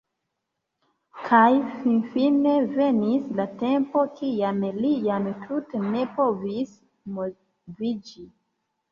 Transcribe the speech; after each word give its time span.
Kaj 1.25 1.49
finfine 1.81 2.53
venis 2.77 3.27
la 3.39 3.45
tempo, 3.59 4.01
kiam 4.19 4.63
li 4.85 4.93
jam 5.09 5.27
tute 5.43 5.81
ne 5.91 6.07
povis 6.15 6.73
moviĝi. 7.19 8.25